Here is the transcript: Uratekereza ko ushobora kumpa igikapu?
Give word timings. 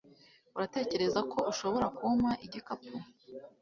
Uratekereza 0.55 1.19
ko 1.31 1.37
ushobora 1.51 1.87
kumpa 1.97 2.31
igikapu? 2.45 2.93